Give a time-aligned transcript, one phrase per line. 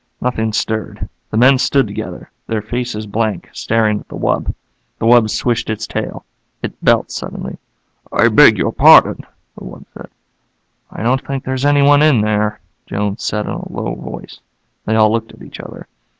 [0.19, 1.07] Nothing stirred.
[1.29, 4.55] The men stood together, their faces blank, staring at the wub.
[4.97, 6.25] The wub swished its tail.
[6.63, 7.59] It belched suddenly.
[8.11, 10.09] "I beg your pardon," the wub said.
[10.89, 14.39] "I don't think there's anyone in there," Jones said in a low voice.
[14.85, 15.87] They all looked at each other.